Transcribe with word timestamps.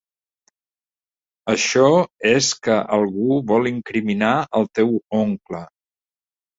Això 1.55 1.85
és 2.31 2.51
que 2.69 2.79
algú 2.99 3.39
vol 3.55 3.73
incriminar 3.75 4.35
el 4.63 4.71
teu 4.83 5.01
oncle. 5.25 5.67